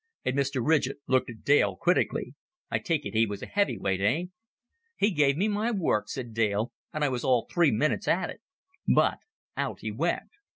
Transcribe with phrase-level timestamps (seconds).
[0.25, 0.65] And Mr.
[0.67, 2.33] Ridgett looked at Dale critically.
[2.71, 4.23] "I take it he was a heavyweight, eh?"
[4.97, 8.41] "He gave me my work," said Dale; "and I was all three minutes at it.
[8.87, 9.19] But
[9.55, 10.31] out he went."